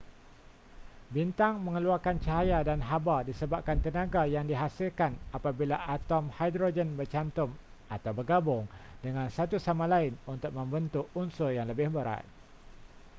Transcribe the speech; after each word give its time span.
bintang 1.15 1.55
mengeluarkan 1.65 2.17
cahaya 2.25 2.59
dan 2.69 2.79
haba 2.89 3.17
disebabkan 3.29 3.77
tenaga 3.85 4.21
yang 4.35 4.45
dihasilkan 4.51 5.11
apabila 5.37 5.77
atom 5.95 6.23
hidrogen 6.41 6.89
bercantum 6.99 7.49
atau 7.95 8.09
bergabung 8.19 8.63
dengan 9.05 9.27
satu 9.37 9.57
sama 9.67 9.85
lain 9.93 10.13
untuk 10.33 10.49
membentuk 10.59 11.05
unsur 11.21 11.49
yang 11.57 11.67
lebih 11.71 11.87
berat 11.95 12.25